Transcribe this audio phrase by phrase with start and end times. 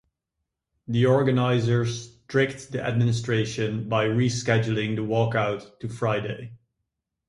[0.87, 6.53] The organizers tricked the administration by rescheduling the walkout to Friday.